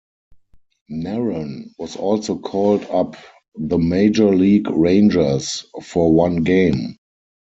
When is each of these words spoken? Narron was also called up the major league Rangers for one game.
Narron 0.91 1.69
was 1.77 1.95
also 1.95 2.39
called 2.39 2.83
up 2.85 3.15
the 3.53 3.77
major 3.77 4.35
league 4.35 4.67
Rangers 4.67 5.63
for 5.83 6.11
one 6.11 6.37
game. 6.37 6.97